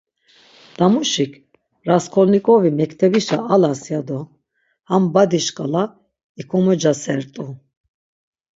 Damuşik, 0.77 1.31
Rasǩolnikovi 1.87 2.71
mektebişa 2.79 3.37
alas, 3.53 3.81
yado 3.91 4.19
ham 4.89 5.03
badi 5.13 5.39
şǩala 5.45 5.83
ikomocasert̆u. 6.41 7.45